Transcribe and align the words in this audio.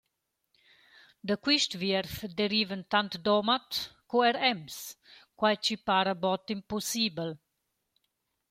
Da 1.27 1.35
quist 1.43 1.71
vierv 1.81 2.15
derivan 2.39 2.83
tant 2.91 3.13
Domat 3.25 3.69
sco 3.81 4.17
eir 4.27 4.37
Ems, 4.51 4.77
quai 5.37 5.55
chi 5.63 5.75
para 5.87 6.13
bod 6.23 6.43
impussibel. 6.55 7.29